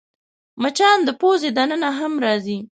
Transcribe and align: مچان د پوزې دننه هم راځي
مچان 0.61 0.97
د 1.07 1.09
پوزې 1.19 1.49
دننه 1.57 1.89
هم 1.99 2.13
راځي 2.25 2.57